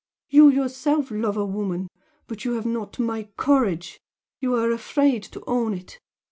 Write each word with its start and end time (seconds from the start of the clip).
You 0.29 0.49
yourself 0.49 1.11
love 1.11 1.37
a 1.37 1.45
woman 1.45 1.87
but 2.25 2.43
you 2.43 2.53
have 2.53 2.65
not 2.65 2.97
my 2.97 3.29
courage! 3.37 3.99
you 4.39 4.55
are 4.55 4.71
afraid 4.71 5.21
to 5.25 5.43
own 5.45 5.75
it! 5.75 5.99